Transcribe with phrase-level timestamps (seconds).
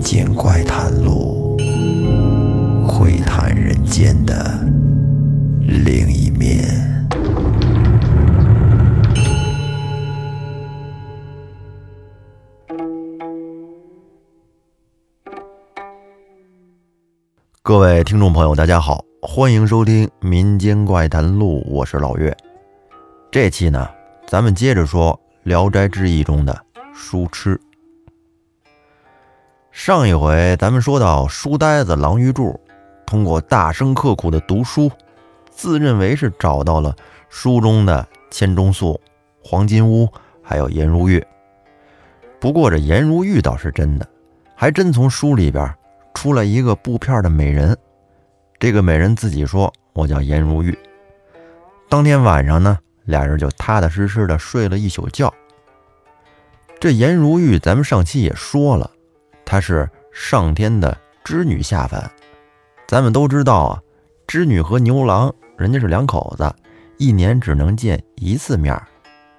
[0.00, 1.58] 民间怪谈录，
[2.88, 4.34] 窥探人间的
[5.58, 6.64] 另一面。
[17.62, 22.34] 各位听众朋友，大家好，欢迎收听《民间怪谈录》，我是老岳。
[23.30, 23.86] 这期呢，
[24.26, 25.12] 咱们接着说
[25.42, 26.58] 《聊斋志异》中的
[26.94, 27.60] 书痴。
[29.72, 32.58] 上一回咱们说到，书呆子郎玉柱
[33.06, 34.90] 通过大声刻苦的读书，
[35.48, 36.94] 自认为是找到了
[37.28, 39.00] 书中的千钟粟、
[39.42, 40.08] 黄金屋，
[40.42, 41.24] 还有颜如玉。
[42.40, 44.06] 不过这颜如玉倒是真的，
[44.56, 45.72] 还真从书里边
[46.14, 47.76] 出来一个布片的美人。
[48.58, 50.76] 这个美人自己说：“我叫颜如玉。”
[51.88, 55.32] 当天晚上呢，俩人就踏踏实实的睡了一宿觉。
[56.80, 58.90] 这颜如玉，咱们上期也说了。
[59.50, 62.08] 她是上天的织女下凡，
[62.86, 63.82] 咱们都知道啊，
[64.24, 66.54] 织女和牛郎人家是两口子，
[66.98, 68.80] 一年只能见一次面，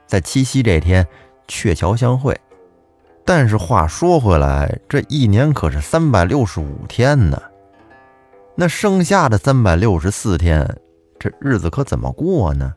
[0.05, 1.07] 在七夕这天
[1.47, 2.37] 鹊桥相会。
[3.23, 7.41] 但是话说回来，这一年可是三百六十五天呢，
[8.53, 10.67] 那剩下的三百六十四天，
[11.17, 12.73] 这日子可怎么过呢？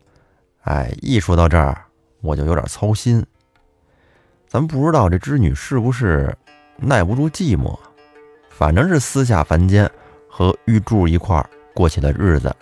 [0.62, 1.84] 哎，一说到这儿，
[2.20, 3.26] 我就有点操心。
[4.46, 6.32] 咱不知道这织女是不是？
[6.76, 7.78] 耐不住寂寞，
[8.50, 9.90] 反正是私下凡间
[10.28, 11.44] 和玉柱一块
[11.74, 12.54] 过起了日子，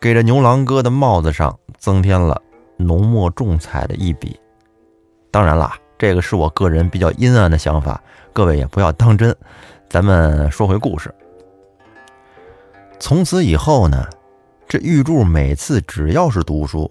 [0.00, 2.40] 给这牛郎哥的帽子上增添了
[2.76, 4.38] 浓墨重彩的一笔。
[5.30, 9.34] 当然啦，这个是我个人比较阴暗的想法，各位也不要当真。
[9.88, 11.14] 咱们说回故事。
[13.00, 14.06] 从此以后呢，
[14.66, 16.90] 这玉柱每次只要是读书，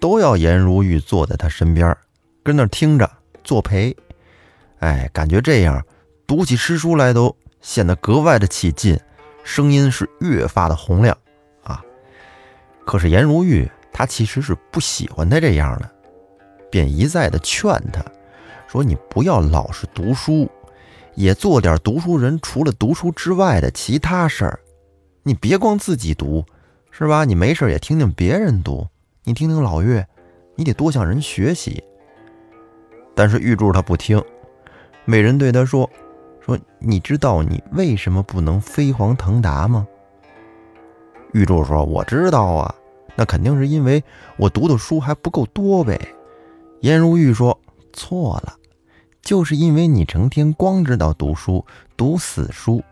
[0.00, 1.96] 都要颜如玉坐在他身边，
[2.42, 3.08] 跟那听着
[3.44, 3.96] 作陪。
[4.80, 5.84] 哎，感觉这样
[6.26, 8.98] 读起诗书来都显得格外的起劲，
[9.42, 11.16] 声音是越发的洪亮
[11.62, 11.82] 啊。
[12.84, 15.90] 可是颜如玉她其实是不喜欢他这样的，
[16.70, 18.04] 便一再的劝他，
[18.68, 20.48] 说你不要老是读书，
[21.14, 24.60] 也做点读书人除了读书之外的其他事儿。
[25.24, 26.44] 你别光自己读，
[26.92, 27.24] 是吧？
[27.24, 28.86] 你没事也听听别人读，
[29.24, 30.06] 你听听老岳，
[30.54, 31.82] 你得多向人学习。
[33.16, 34.22] 但是玉柱他不听。
[35.10, 35.88] 美人对他说
[36.38, 39.88] ：“说你知道你为什么不能飞黄腾达吗？”
[41.32, 42.74] 玉柱说：“我知道啊，
[43.16, 44.04] 那肯定是因为
[44.36, 45.98] 我读的书还不够多呗。”
[46.82, 47.58] 颜如玉说
[47.94, 48.52] ：“错了，
[49.22, 51.64] 就是因为你成天光知道读书，
[51.96, 52.84] 读死书。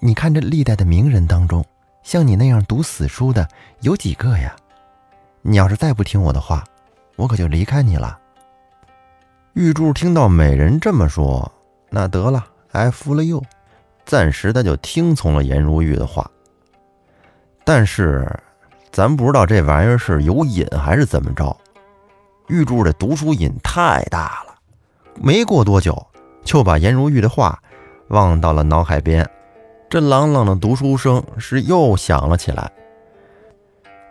[0.00, 1.64] 你看这历代的名人当中，
[2.02, 3.46] 像你那样读死书的
[3.82, 4.56] 有几个呀？
[5.42, 6.64] 你要是再不听我的话，
[7.14, 8.18] 我可就离开你了。”
[9.58, 11.50] 玉柱听到美人这么说，
[11.90, 13.42] 那得了，挨服了又，
[14.06, 16.30] 暂时他就听从了颜如玉的话。
[17.64, 18.24] 但是，
[18.92, 21.56] 咱不知道这玩意儿是有瘾还是怎么着。
[22.46, 24.54] 玉柱的读书瘾太大了，
[25.16, 26.06] 没过多久
[26.44, 27.60] 就把颜如玉的话
[28.10, 29.28] 忘到了脑海边。
[29.90, 32.70] 这朗朗的读书声是又响了起来。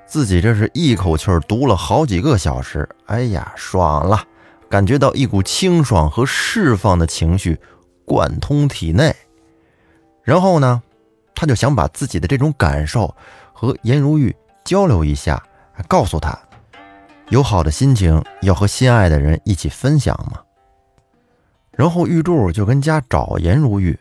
[0.06, 4.22] 自己这是一口气读了好几个小时，哎呀，爽了！
[4.70, 7.60] 感觉到一股清爽和释放的情绪
[8.06, 9.16] 贯通体内，
[10.24, 10.82] 然后呢，
[11.34, 13.16] 他就想把自己的这种感受
[13.54, 14.36] 和颜如玉
[14.66, 15.42] 交流一下，
[15.88, 16.38] 告诉他，
[17.30, 20.42] 有好的心情要和心爱的人一起分享嘛。
[21.72, 23.98] 然后玉柱就跟家找颜如玉，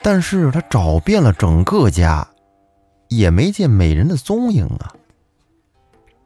[0.00, 2.26] 但是他找遍了整个家，
[3.08, 4.94] 也没见美人的踪影啊。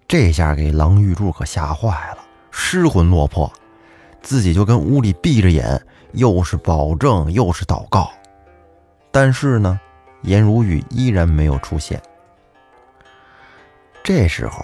[0.07, 2.22] 这下给狼玉柱可吓坏了。
[2.53, 3.51] 失魂落魄，
[4.23, 8.11] 自己就跟屋里闭着眼，又是保证又是祷告，
[9.11, 9.81] 但是呢，
[10.21, 12.01] 颜如玉依然没有出现。
[14.05, 14.63] 这时候，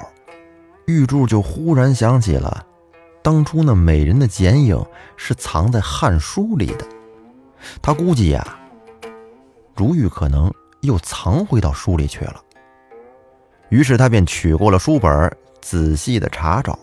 [0.87, 2.65] 玉柱就忽然想起了
[3.23, 4.85] 当初那美人的剪影
[5.17, 6.87] 是藏在汉书里的，
[7.81, 8.59] 他估计呀，
[9.75, 10.53] 如玉可能
[10.83, 12.43] 又藏回到书里去了。
[13.71, 16.79] 于是他便取过了书本，仔细的查找。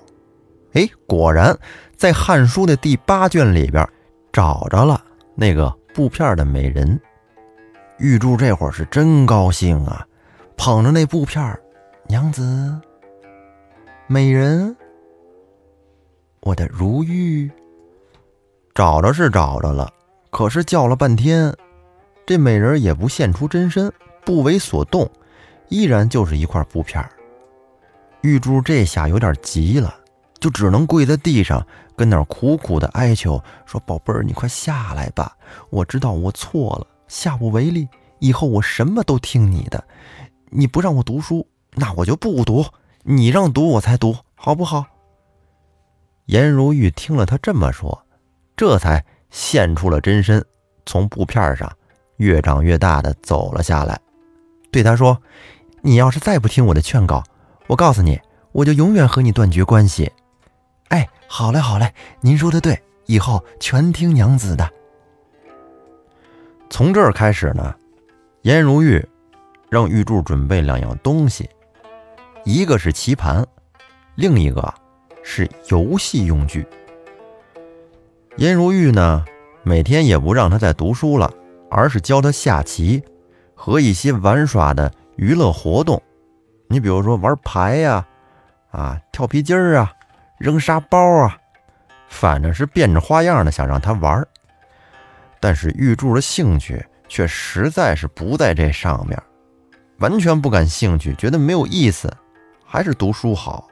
[0.75, 1.57] 哎，果然
[1.95, 3.87] 在《汉书》的第八卷里边
[4.31, 5.01] 找着了
[5.33, 6.99] 那个布片的美人。
[7.97, 10.05] 玉柱这会儿是真高兴啊，
[10.57, 11.57] 捧着那布片
[12.07, 12.77] 娘子，
[14.05, 14.75] 美人，
[16.41, 17.49] 我的如玉，
[18.73, 19.89] 找着是找着了，
[20.29, 21.55] 可是叫了半天，
[22.25, 23.89] 这美人也不现出真身，
[24.25, 25.09] 不为所动，
[25.69, 27.01] 依然就是一块布片
[28.19, 30.01] 玉柱这下有点急了。
[30.45, 31.65] 就只能跪在地上，
[31.95, 35.35] 跟那儿苦苦的哀求，说：“宝贝儿，你快下来吧！
[35.71, 37.87] 我知道我错了，下不为例，
[38.19, 39.83] 以后我什么都听你的。
[40.51, 42.63] 你不让我读书，那我就不读；
[43.01, 44.85] 你让读，我才读，好不好？”
[46.27, 48.05] 颜如玉听了他这么说，
[48.55, 50.45] 这才现出了真身，
[50.85, 51.75] 从布片上
[52.17, 53.99] 越长越大的走了下来，
[54.71, 55.19] 对他说
[55.81, 57.23] ：“你要是再不听我的劝告，
[57.65, 58.21] 我告诉你，
[58.51, 60.11] 我就永远和你断绝关系。”
[60.89, 61.91] 哎，好嘞，好嘞，
[62.21, 64.69] 您说的对，以后全听娘子的。
[66.69, 67.73] 从这儿开始呢，
[68.43, 69.03] 颜如玉
[69.69, 71.49] 让玉柱准备两样东西，
[72.43, 73.45] 一个是棋盘，
[74.15, 74.73] 另一个
[75.23, 76.65] 是游戏用具。
[78.37, 79.25] 颜如玉呢，
[79.63, 81.33] 每天也不让他再读书了，
[81.71, 83.03] 而是教他下棋
[83.55, 86.01] 和一些玩耍的娱乐活动。
[86.67, 88.05] 你比如说玩牌呀，
[88.69, 89.91] 啊，跳皮筋儿啊。
[90.37, 91.37] 扔沙包啊，
[92.07, 94.25] 反正是变着花样的想让他玩
[95.39, 99.21] 但是玉柱的兴趣却实在是不在这上面，
[99.99, 102.11] 完全不感兴趣，觉得没有意思，
[102.65, 103.67] 还是读书好。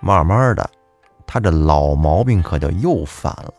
[0.00, 0.68] 慢慢的，
[1.26, 3.54] 他这老毛病可就又犯了。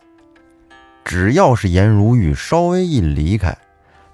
[1.04, 3.56] 只要是颜如玉稍微一离开，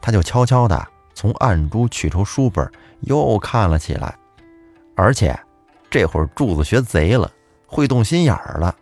[0.00, 2.70] 他就悄悄的从暗珠取出书本，
[3.00, 4.14] 又看了起来，
[4.94, 5.38] 而且
[5.90, 7.30] 这会儿柱子学贼了。
[7.72, 8.76] 会动心眼儿了，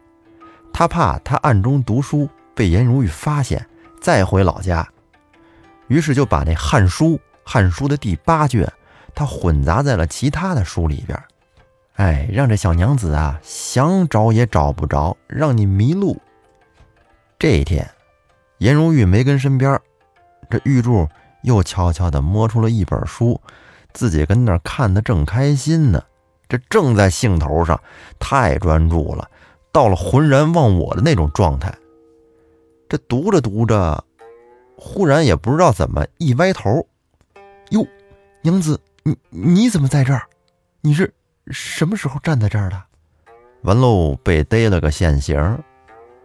[0.73, 3.65] 他怕他暗中读书被颜如玉发现，
[4.01, 4.87] 再回老家，
[5.87, 7.07] 于是就把那《汉书》
[7.45, 8.69] 《汉书》的第八卷，
[9.15, 11.17] 他混杂在了其他的书里边，
[11.95, 16.21] 哎，让这小娘子啊想找也找不着，让你迷路。
[17.39, 17.89] 这一天，
[18.59, 19.81] 颜如玉没跟身边，
[20.51, 21.09] 这玉柱
[21.43, 23.41] 又悄悄地摸出了一本书，
[23.93, 26.03] 自己跟那儿看得正开心呢。
[26.51, 27.81] 这正在兴头上，
[28.19, 29.31] 太专注了，
[29.71, 31.73] 到了浑然忘我的那种状态。
[32.89, 34.05] 这读着读着，
[34.77, 36.85] 忽然也不知道怎么一歪头，
[37.71, 37.87] 哟，
[38.43, 40.23] 娘子，你你怎么在这儿？
[40.81, 41.15] 你是
[41.47, 42.83] 什么时候站在这儿的？
[43.63, 45.63] 完喽，被逮了个现行。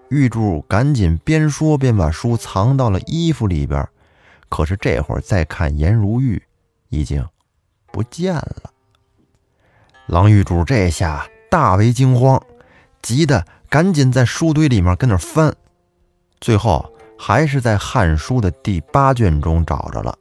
[0.09, 3.87] 玉柱赶紧边说边把书藏到了衣服里边，
[4.49, 6.41] 可是这会儿再看颜如玉，
[6.89, 7.27] 已经
[7.91, 8.71] 不见了。
[10.07, 12.41] 狼玉柱这下大为惊慌，
[13.01, 15.55] 急得赶紧在书堆里面跟那翻，
[16.39, 20.17] 最后还是在《汉书》的第八卷中找着了。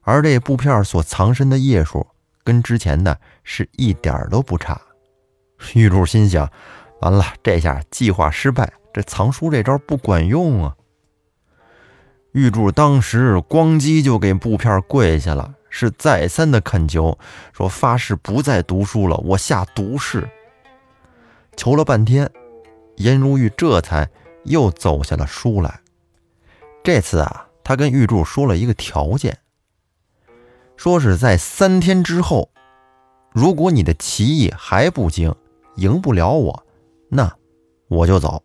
[0.00, 2.06] 而这布片所藏身的页数，
[2.42, 4.80] 跟之前的是一点都不差。
[5.74, 6.50] 玉柱心想：
[7.00, 10.74] 完了，这下计划失败，这藏书这招不管用啊！
[12.32, 15.54] 玉柱当时咣叽就给布片跪下了。
[15.74, 17.18] 是再三的恳求，
[17.54, 20.28] 说发誓不再读书了，我下毒誓。
[21.56, 22.30] 求了半天，
[22.96, 24.10] 颜如玉这才
[24.44, 25.80] 又走下了书来。
[26.84, 29.38] 这次啊，他跟玉柱说了一个条件，
[30.76, 32.50] 说是在三天之后，
[33.32, 35.34] 如果你的棋艺还不精，
[35.76, 36.66] 赢不了我，
[37.08, 37.34] 那
[37.88, 38.42] 我就走。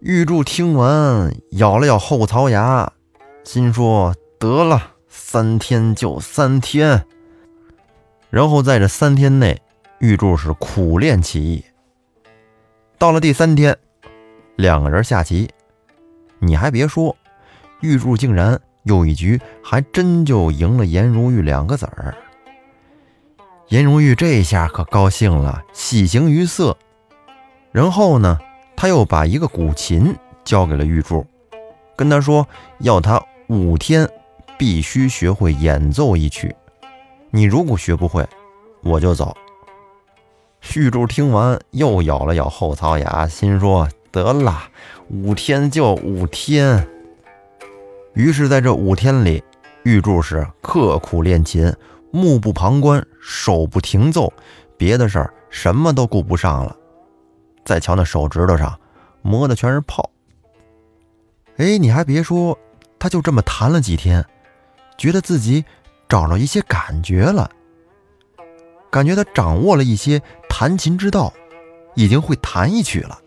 [0.00, 2.92] 玉柱听完，咬了咬后槽牙，
[3.44, 4.94] 心说得了。
[5.08, 7.04] 三天就三天，
[8.30, 9.60] 然后在这三天内，
[9.98, 11.64] 玉柱是苦练棋艺。
[12.98, 13.76] 到了第三天，
[14.56, 15.48] 两个人下棋，
[16.38, 17.16] 你还别说，
[17.80, 22.14] 玉柱竟然有一局还真就赢了颜如玉两个子儿。
[23.68, 26.76] 颜如玉这下可高兴了，喜形于色。
[27.70, 28.38] 然后呢，
[28.76, 31.26] 他又把一个古琴交给了玉柱，
[31.96, 32.46] 跟他说
[32.80, 34.08] 要他五天。
[34.58, 36.54] 必须学会演奏一曲，
[37.30, 38.28] 你如果学不会，
[38.82, 39.34] 我就走。
[40.74, 44.64] 玉柱听完，又咬了咬后槽牙，心说：“得了，
[45.08, 46.86] 五天就五天。”
[48.14, 49.42] 于是，在这五天里，
[49.84, 51.72] 玉柱是刻苦练琴，
[52.10, 54.32] 目不旁观，手不停奏，
[54.76, 56.76] 别的事儿什么都顾不上了。
[57.64, 58.76] 再瞧那手指头上，
[59.22, 60.10] 磨的全是泡。
[61.58, 62.58] 哎，你还别说，
[62.98, 64.24] 他就这么弹了几天。
[64.98, 65.64] 觉得自己
[66.08, 67.48] 找着一些感觉了，
[68.90, 71.32] 感觉他掌握了一些弹琴之道，
[71.94, 73.18] 已经会弹一曲了，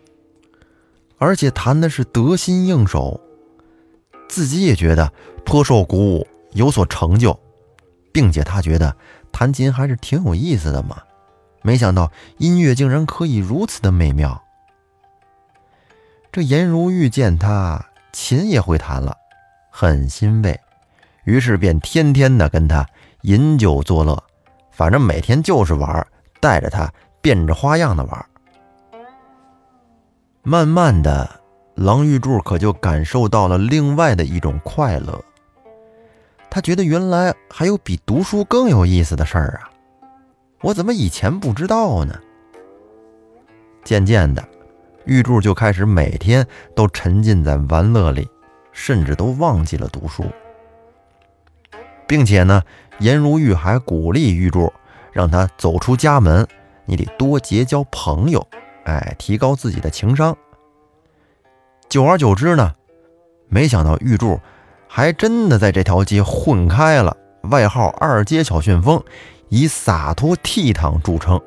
[1.16, 3.18] 而且弹的是得心应手，
[4.28, 5.10] 自己也觉得
[5.44, 7.38] 颇受鼓舞，有所成就，
[8.12, 8.94] 并且他觉得
[9.32, 11.02] 弹琴还是挺有意思的嘛。
[11.62, 14.42] 没想到音乐竟然可以如此的美妙。
[16.32, 19.16] 这颜如玉见他琴也会弹了，
[19.70, 20.58] 很欣慰。
[21.24, 22.86] 于是便天天的跟他
[23.22, 24.22] 饮酒作乐，
[24.70, 26.06] 反正每天就是玩，
[26.40, 28.26] 带着他变着花样的玩。
[30.42, 31.40] 慢慢的，
[31.76, 35.22] 郎玉柱可就感受到了另外的一种快乐。
[36.50, 39.70] 他觉得原来还有比读书更有意思的事儿啊！
[40.60, 42.18] 我怎么以前不知道呢？
[43.84, 44.44] 渐渐的，
[45.04, 48.28] 玉柱就开始每天都沉浸在玩乐里，
[48.72, 50.24] 甚至都忘记了读书。
[52.12, 52.62] 并且呢，
[52.98, 54.70] 颜如玉还鼓励玉柱，
[55.12, 56.46] 让他走出家门，
[56.84, 58.46] 你得多结交朋友，
[58.84, 60.36] 哎，提高自己的情商。
[61.88, 62.74] 久而久之呢，
[63.48, 64.38] 没想到玉柱。
[64.86, 69.02] 还真的在这条街混开了，外号“二街小旋风”，
[69.48, 71.40] 以洒脱倜傥著称。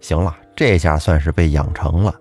[0.00, 2.14] 行了，这下算是被养成了。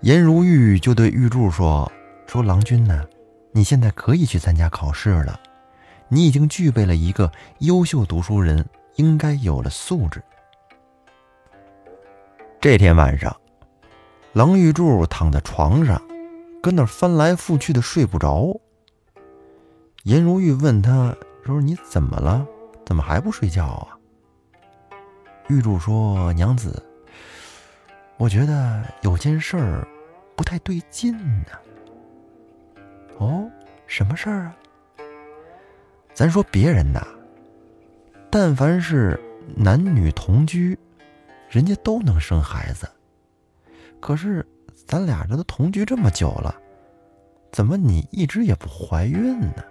[0.00, 1.92] 颜如玉就对玉柱说
[2.26, 3.04] ：“说郎君呢，
[3.52, 5.38] 你现在可以去参加考试了，
[6.14, 10.22] 你已经具备了一个优秀读书人应该有的素质。”
[12.60, 13.36] 这天晚上，
[14.32, 16.00] 郎玉柱躺在床上，
[16.62, 18.58] 跟那翻来覆去的睡不着。
[20.04, 22.46] 颜如玉问他说：“你怎么了？
[22.86, 23.98] 怎么还不睡觉啊？”
[25.48, 26.82] 玉柱说：“娘子，
[28.16, 29.86] 我觉得有件事儿
[30.36, 31.52] 不太对劲呢。
[33.18, 33.50] ”“哦，
[33.86, 34.56] 什么事儿啊
[36.14, 37.04] ？”“咱说别人呐，
[38.30, 39.20] 但凡是
[39.56, 40.78] 男女同居，
[41.50, 42.88] 人家都能生孩子。
[44.00, 44.46] 可是
[44.86, 46.54] 咱俩这都同居这么久了，
[47.50, 49.64] 怎么你一直也不怀孕呢？”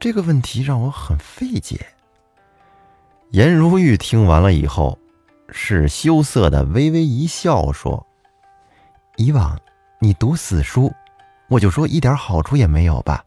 [0.00, 1.78] 这个问题让我很费解。
[3.32, 4.98] 颜如玉听完了以后，
[5.50, 8.06] 是羞涩的微微一笑，说
[9.16, 9.60] ：“以往
[9.98, 10.90] 你读死书，
[11.48, 13.22] 我就说一点好处也没有吧？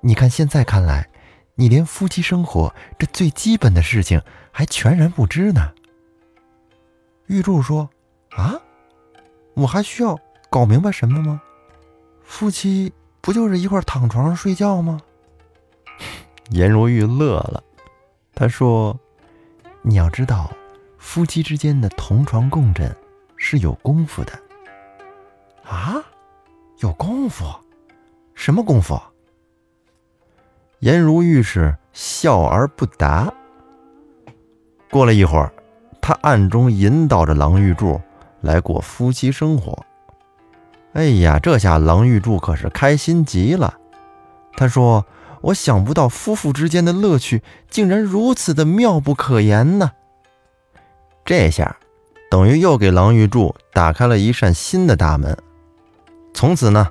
[0.00, 1.08] 你看现在看来，
[1.60, 4.22] 你连夫妻生活这最基本的事情
[4.52, 5.72] 还全然不知呢。”
[7.26, 7.90] 玉柱说
[8.30, 8.54] ：“啊，
[9.54, 10.16] 我还需要
[10.48, 11.42] 搞明白什么吗？
[12.22, 15.00] 夫妻不就是一块躺床上睡觉吗？”
[16.50, 17.62] 颜如玉乐了，
[18.36, 18.96] 他说
[19.82, 20.50] ：“你要知道，
[20.96, 22.96] 夫妻之间的同床共枕
[23.36, 24.32] 是有功夫的。”
[25.66, 25.96] 啊，
[26.78, 27.44] 有功夫？
[28.34, 28.96] 什么功夫？
[30.80, 33.32] 颜如玉是笑而不答。
[34.90, 35.52] 过了一会儿，
[36.00, 38.00] 他暗中引导着郎玉柱
[38.40, 39.84] 来过夫妻生活。
[40.92, 43.74] 哎呀，这下郎玉柱可是开心极了。
[44.56, 45.04] 他说。
[45.40, 49.92] 我想不到夫妇之间的乐趣竟然如此的妙不可言呢。
[51.24, 51.76] 这下，
[52.28, 55.38] 等于又给郎玉柱打开了一扇新的大门。
[56.34, 56.88] 从此呢，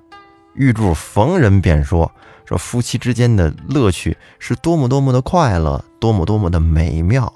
[0.55, 2.09] 玉柱逢人便说
[2.47, 7.31] 说夫妻之间的乐趣是多么多么的快乐，多么多么的美妙。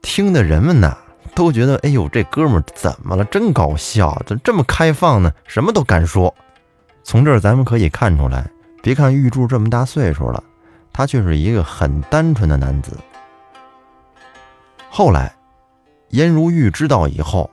[0.00, 0.96] 听的人们呢，
[1.34, 3.24] 都觉得哎呦，这哥们儿怎么了？
[3.26, 5.30] 真搞笑，怎这么开放呢？
[5.46, 6.34] 什么都敢说。
[7.04, 8.50] 从这儿咱们可以看出来。
[8.82, 10.42] 别看玉柱这么大岁数了，
[10.90, 12.96] 他却是一个很单纯的男子。
[14.88, 15.34] 后来，
[16.08, 17.50] 颜如玉知道以后，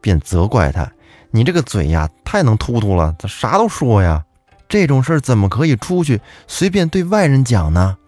[0.00, 0.90] 便责怪他
[1.30, 4.24] ：“你这个嘴呀，太能突突了，咋啥都说呀。
[4.70, 7.98] 这种事怎么可以出去随便对外人讲呢？”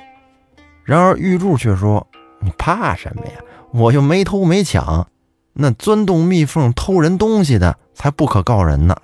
[0.84, 2.06] 然而玉柱却说
[2.40, 3.32] ：“你怕什么呀？
[3.72, 5.08] 我又没偷没抢，
[5.52, 8.96] 那钻洞密缝偷人东西的才不可告人呢。”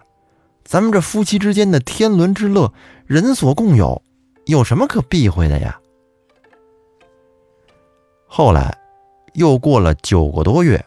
[0.64, 2.72] 咱们这夫妻之间的天伦之乐，
[3.06, 4.02] 人所共有，
[4.44, 5.80] 有什么可避讳的呀？
[8.26, 8.76] 后来
[9.32, 10.84] 又过了九个多月，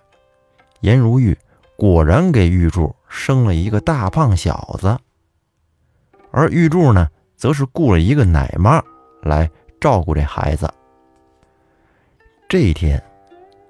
[0.81, 1.35] 颜如玉
[1.75, 4.99] 果然给玉柱生了一个大胖小子，
[6.31, 8.81] 而玉柱呢，则是雇了一个奶妈
[9.21, 10.67] 来照顾这孩子。
[12.47, 13.01] 这一天，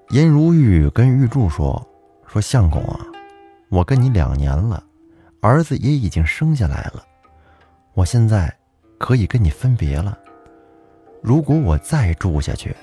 [0.10, 1.86] 颜如玉跟玉柱说
[2.25, 3.00] ：“说相公啊，
[3.70, 4.84] 我跟你两年了。”
[5.41, 7.03] 儿子也已经生下来了，
[7.96, 8.56] 我现在
[9.00, 10.15] 可以跟你分别了。
[11.20, 12.75] 如果我再住下去，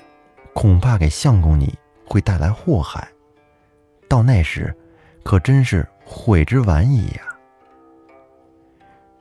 [0.53, 1.73] 恐怕给相公你
[2.05, 3.07] 会带来祸害。
[4.09, 4.75] 到那时，
[5.23, 7.28] 可真是悔之晚矣呀！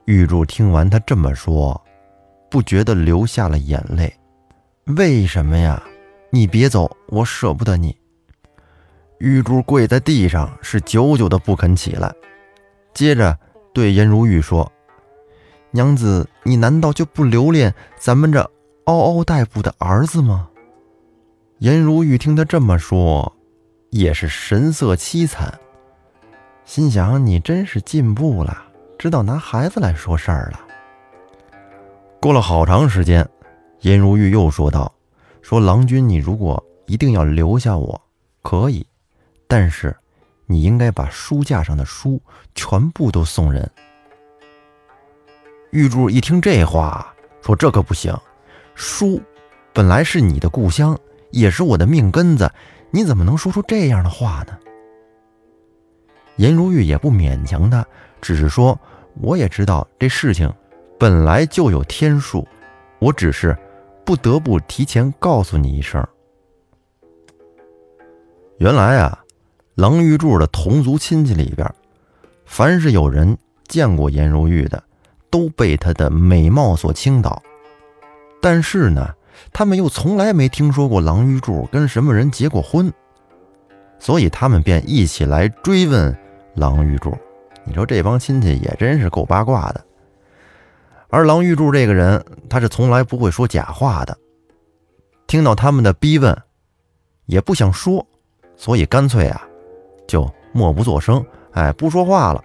[0.09, 1.79] 玉柱听完他这么说，
[2.51, 4.11] 不觉得流下了眼泪。
[4.97, 5.83] 为什么呀？
[6.31, 7.95] 你别走，我舍不得你。
[9.19, 12.11] 玉柱跪在地上，是久久的不肯起来。
[12.95, 13.39] 接着
[13.75, 14.73] 对颜如玉说
[15.73, 18.51] ：“娘子，你难道就不留恋咱们这
[18.87, 20.49] 嗷嗷待哺的儿子吗？”
[21.61, 23.37] 颜如玉听他这么说，
[23.91, 25.61] 也是神色凄惨，
[26.65, 28.68] 心想：“你真是进步了，
[28.99, 30.61] 知道拿孩子来说事儿了。”
[32.21, 33.27] 过了好长时间，
[33.83, 34.93] 颜如玉又说道
[35.41, 38.01] ：“说郎君，你如果一定要留下我，
[38.43, 38.85] 可以，
[39.47, 39.97] 但是
[40.47, 42.21] 你应该把书架上的书
[42.55, 43.71] 全部都送人。
[45.71, 48.13] 玉柱一听这话，说：“这可不行，
[48.75, 49.23] 书
[49.73, 50.99] 本来是你的故乡，
[51.31, 52.51] 也是我的命根子，
[52.91, 54.59] 你怎么能说出这样的话呢？”
[56.37, 57.87] 颜如玉也不勉强他，
[58.21, 58.79] 只是说
[59.21, 60.53] ：“我也知道这事情
[60.99, 62.47] 本来就有天数，
[62.99, 63.57] 我只是
[64.05, 66.05] 不得不提前告诉你一声。”
[68.59, 69.25] 原来啊，
[69.77, 71.73] 郎玉柱的同族亲戚里边，
[72.45, 74.83] 凡是有人见过颜如玉的。
[75.31, 77.43] 都被她的美貌所倾倒，
[78.41, 79.15] 但是呢，
[79.53, 82.91] 他们又从来没听说过郎玉柱跟什么人结过婚，
[83.99, 86.17] 所以他们便一起来追问
[86.55, 87.15] 郎玉柱。
[87.69, 89.85] 你说这帮亲戚也真是够八卦的。
[91.11, 94.17] 而郎玉柱这个人，他是从来不会说假话的。
[95.27, 96.37] 听到他们的逼问，
[97.27, 98.05] 也不想说，
[98.57, 99.47] 所以干脆啊，
[100.07, 102.43] 就默不作声，哎，不说话了。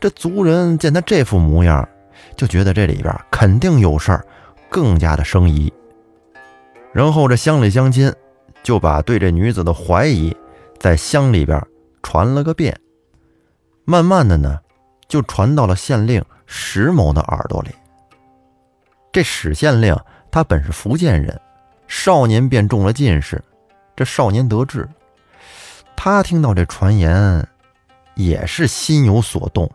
[0.00, 1.86] 这族人见他这副模样，
[2.36, 4.24] 就觉得这里边肯定有事儿，
[4.70, 5.72] 更加的生疑。
[6.92, 8.12] 然后这乡里乡亲
[8.62, 10.34] 就把对这女子的怀疑
[10.78, 11.62] 在乡里边
[12.02, 12.78] 传了个遍，
[13.88, 14.58] 慢慢的呢，
[15.06, 17.70] 就传到了县令石某的耳朵里。
[19.12, 19.96] 这史县令
[20.28, 21.40] 他本是福建人，
[21.86, 23.40] 少年便中了进士，
[23.94, 24.88] 这少年得志，
[25.96, 27.48] 他听到这传言，
[28.16, 29.70] 也是心有所动。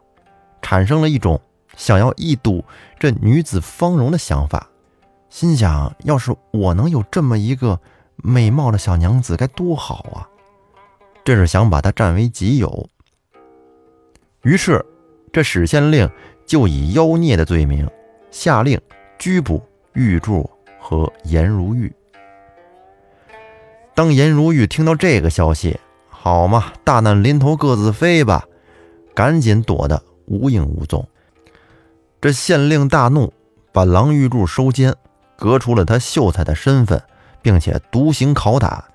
[0.62, 1.40] 产生了一种
[1.78, 2.64] 想要一睹
[3.00, 4.68] 这女子芳容的想法，
[5.30, 7.80] 心想：要是我能有这么一个
[8.18, 10.28] 美貌的小娘子，该多好啊！
[11.24, 12.90] 这是想把她占为己有。
[14.44, 14.84] 于是，
[15.32, 16.10] 这史县令
[16.46, 17.88] 就以妖孽的罪名，
[18.32, 18.80] 下令
[19.20, 19.62] 拘捕
[19.94, 21.94] 玉柱和颜如玉。
[23.94, 25.80] 当颜如玉听到这个消息，
[26.10, 28.46] 好嘛，大难临头各自飞吧，
[29.14, 30.02] 赶紧躲得。
[30.28, 31.06] 无影无踪。
[32.22, 33.34] 这县令大怒，
[33.74, 34.96] 把郎玉柱收监，
[35.36, 37.02] 革除了他秀才的身份，
[37.42, 38.86] 并且独行拷打，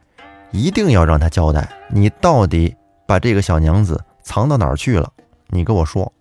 [0.51, 2.75] 一定要让他交代，你到底
[3.07, 5.13] 把这个小娘子藏到哪儿去了？
[5.49, 6.13] 你跟我说。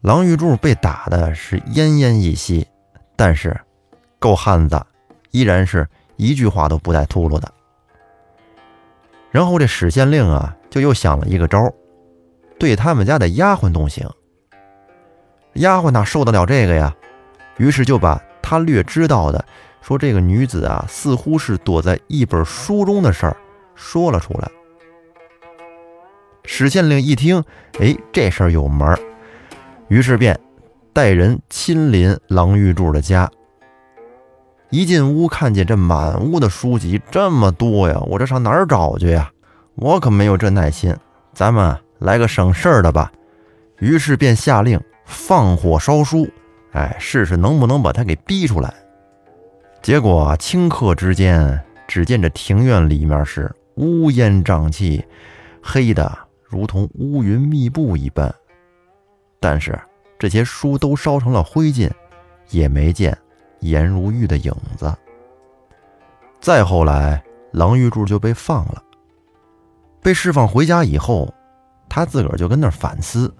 [0.00, 2.66] 郎玉柱被打的是奄奄一息，
[3.16, 3.60] 但是
[4.18, 4.80] 够汉子，
[5.32, 7.52] 依然是一句话都不带秃噜的。
[9.30, 11.74] 然后这史县令啊，就又想了一个招儿。
[12.58, 14.08] 对他们家的丫鬟动刑，
[15.54, 16.94] 丫鬟哪受得了这个呀？
[17.56, 19.44] 于是就把他略知道的，
[19.80, 23.36] 说这个女子啊，似乎是躲在一本书中的事儿
[23.74, 24.50] 说了出来。
[26.50, 27.44] 史县令一听，
[27.78, 28.98] 哎，这事儿有门儿，
[29.88, 30.40] 于是便
[30.94, 33.30] 带人亲临郎玉柱的家。
[34.70, 39.30] 一进屋，看见这满屋的书籍这么多呀，我这上哪儿找去呀？
[39.74, 40.96] 我可没有这耐心，
[41.34, 41.76] 咱们。
[41.98, 43.10] 来个省事儿的吧，
[43.80, 46.28] 于是便下令放火烧书，
[46.70, 48.72] 哎，试试能不能把他给逼出来。
[49.82, 55.04] 结果顷刻之间，只见这庭院里面是乌烟瘴气，
[55.60, 56.16] 黑的
[56.48, 58.34] 如同乌云密布一般。
[59.38, 59.78] 但是
[60.18, 61.90] 这些书都烧成了灰烬，
[62.50, 63.16] 也没见
[63.60, 64.92] 颜如玉的影子。
[66.40, 68.82] 再后来，郎玉柱就被放了，
[70.02, 71.32] 被释放回家以后。
[71.90, 73.34] 他自个儿就跟那儿反思，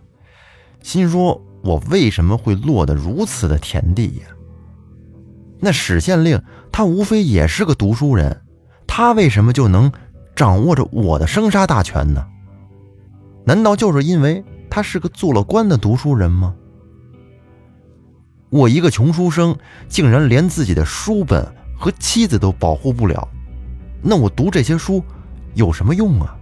[0.82, 4.26] 心说：“我为什么会落得如此的田地呀？”
[5.60, 6.42] 那史县令
[6.72, 8.40] 他无非也是个读书人，
[8.86, 9.92] 他为什么就能
[10.34, 12.26] 掌握着我的生杀大权呢？
[13.48, 16.54] 难道就是因为他是个做了官的读书人吗？
[18.50, 19.56] 我一个穷书生，
[19.88, 23.26] 竟然连自己的书本和妻子都保护不了，
[24.02, 25.02] 那我读这些书
[25.54, 26.36] 有什么用啊？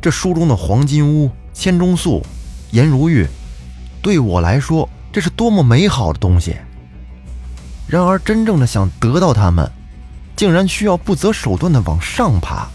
[0.00, 2.24] 这书中的黄金屋、千钟粟、
[2.70, 3.26] 颜如玉，
[4.00, 6.54] 对我来说，这是多么美好的东西。
[7.88, 9.68] 然而，真正的想得到它们，
[10.36, 12.68] 竟然需要不择手段的往上爬，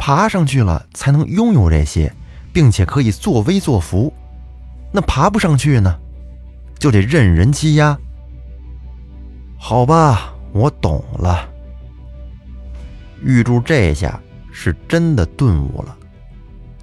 [0.00, 2.10] 爬上去了才能拥有这些，
[2.54, 4.10] 并且可以作威作福。
[4.90, 5.94] 那爬不上去呢，
[6.78, 7.96] 就得任人欺压。
[9.58, 11.46] 好吧，我懂了。
[13.22, 14.18] 玉柱这下
[14.50, 15.94] 是真的顿悟了。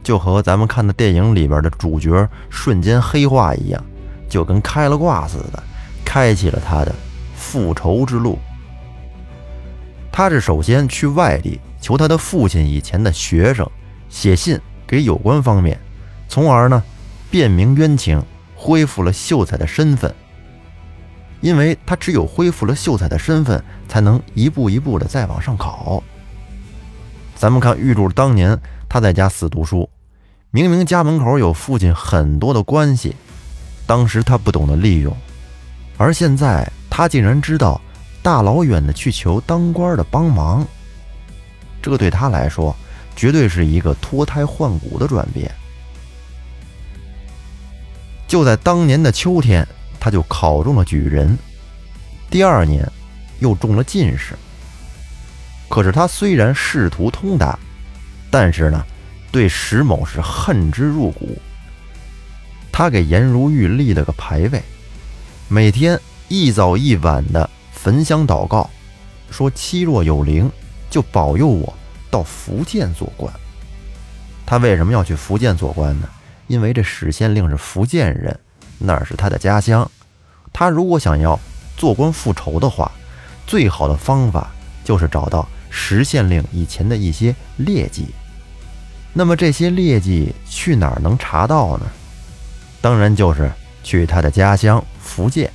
[0.03, 3.83] 就和咱们看的电影里边的主角瞬间黑化一样，
[4.29, 5.61] 就跟开了挂似的，
[6.05, 6.93] 开启了他的
[7.35, 8.37] 复仇之路。
[10.11, 13.65] 他是首先去外地求他的父亲以前的学生
[14.09, 15.79] 写信给有关方面，
[16.27, 16.83] 从而呢
[17.31, 18.21] 辨明冤情，
[18.57, 20.13] 恢复了秀才的身份。
[21.39, 26.03] 因为他只有恢复了秀才的身份，才能一步一步的再往上考。
[27.37, 29.89] 咱们看玉柱当年他在家死读书，
[30.51, 33.15] 明明家门口有父亲很多的关系，
[33.85, 35.15] 当时他不懂得利用，
[35.95, 37.79] 而现在他竟然知道
[38.21, 40.67] 大老远的去求当官的帮忙，
[41.87, 42.75] 这个对他来说
[43.15, 45.49] 绝对是一个脱胎换骨的转变。
[48.27, 49.65] 就在当年的秋天，
[49.97, 51.37] 他就考中了举人，
[52.29, 52.85] 第二年
[53.39, 54.37] 又中了进士。
[55.69, 57.57] 可是他虽然仕途通达，
[58.29, 58.85] 但是呢，
[59.31, 61.37] 对石某是恨之入骨。
[62.69, 64.61] 他给颜如玉立了个牌位，
[65.47, 65.97] 每天
[66.27, 68.69] 一早一晚的焚香祷告，
[69.31, 70.51] 说妻若有灵，
[70.89, 71.73] 就保佑我
[72.09, 73.33] 到福建做官。
[74.45, 76.07] 他为什么要去福建做官呢？
[76.47, 78.39] 因为这史县令是福建人，
[78.77, 79.89] 那是他的家乡。
[80.53, 81.39] 他如果想要
[81.75, 82.91] 做官复仇的话，
[83.45, 84.51] 最好的方法
[84.83, 85.47] 就是找到。
[85.69, 88.07] 石县令以前的一些劣迹，
[89.13, 91.85] 那么这些劣迹去哪儿能查到呢？
[92.79, 93.51] 当然就是
[93.83, 95.51] 去他的家乡福建。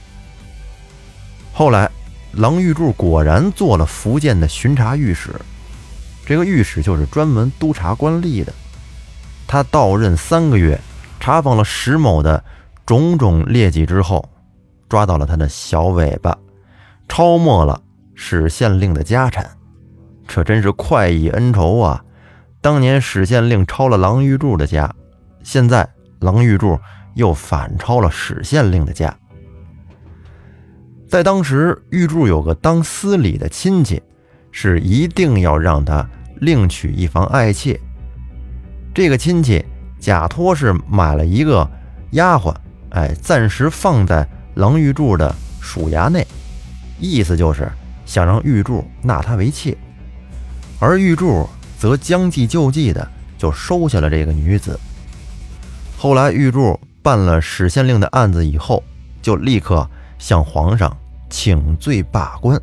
[1.52, 1.90] 后来，
[2.32, 5.34] 郎玉柱果然做了福建的巡查御史，
[6.24, 8.52] 这个御史就是专门督察官吏的。
[9.46, 10.80] 他到任三个月，
[11.20, 12.42] 查访了石某的
[12.86, 14.26] 种种劣迹之后，
[14.88, 16.36] 抓到了他的小尾巴，
[17.06, 17.82] 抄没了
[18.14, 19.50] 史县令的家产。
[20.26, 22.02] 这真是快意恩仇啊！
[22.62, 24.90] 当年史县令抄了郎玉柱的家，
[25.42, 25.86] 现在
[26.20, 26.78] 郎玉柱
[27.14, 29.14] 又反抄了史县令的家。
[31.12, 34.02] 在当时，玉柱有个当司礼的亲戚，
[34.50, 36.08] 是一定要让他
[36.40, 37.78] 另娶一房爱妾。
[38.94, 39.62] 这个亲戚
[40.00, 41.70] 假托是买了一个
[42.12, 42.54] 丫鬟，
[42.88, 46.26] 哎，暂时放在郎玉柱的属衙内，
[46.98, 47.70] 意思就是
[48.06, 49.76] 想让玉柱纳她为妾。
[50.80, 51.46] 而玉柱
[51.78, 54.80] 则将计就计的就收下了这个女子。
[55.98, 58.82] 后来玉柱办了史县令的案子以后，
[59.20, 59.86] 就立刻
[60.18, 60.96] 向皇上
[61.32, 62.60] 请罪罢官，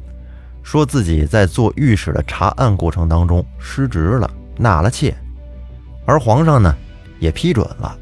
[0.61, 5.13] 说自己在做御史的查案过程当中失职了，纳了妾。
[6.05, 6.73] 而皇上呢
[7.19, 7.97] 也批准了，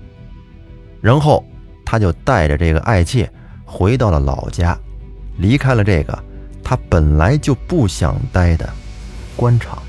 [1.01, 1.43] 然后
[1.85, 3.31] 他就带着这个爱妾
[3.65, 4.77] 回到了老家，
[5.37, 6.23] 离开了这个
[6.61, 8.69] 他本来就不想待的
[9.37, 9.81] 官场。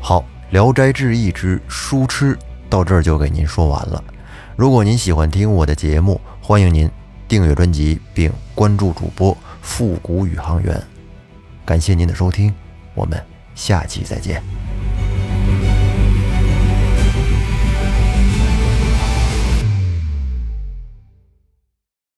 [0.00, 4.04] 好，《聊斋志异》之书痴到这儿就给您说完了。
[4.56, 6.90] 如果您喜欢听我的节目，欢迎您
[7.26, 10.80] 订阅专辑并关注主播复古宇航员。
[11.64, 12.54] 感谢您的收听，
[12.94, 13.20] 我们
[13.54, 14.40] 下期再见。